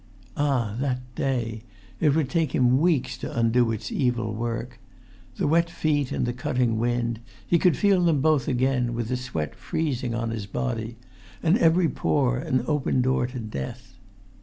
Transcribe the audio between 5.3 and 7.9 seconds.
The wet feet and the cutting wind, he could